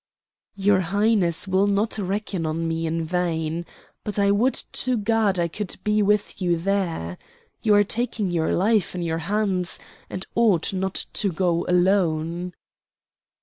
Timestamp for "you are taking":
7.61-8.31